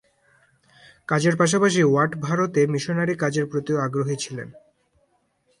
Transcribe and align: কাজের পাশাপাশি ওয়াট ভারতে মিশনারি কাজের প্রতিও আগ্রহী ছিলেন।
কাজের 1.09 1.35
পাশাপাশি 1.37 1.81
ওয়াট 1.83 2.11
ভারতে 2.25 2.61
মিশনারি 2.67 3.13
কাজের 3.15 3.45
প্রতিও 3.51 3.77
আগ্রহী 3.77 4.15
ছিলেন। 4.23 4.49